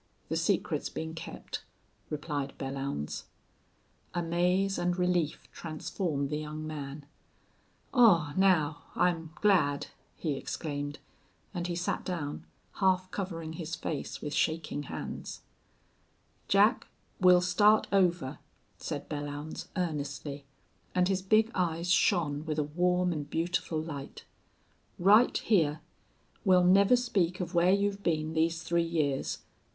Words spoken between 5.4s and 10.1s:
transformed the young man. "Aw, now, I'm glad"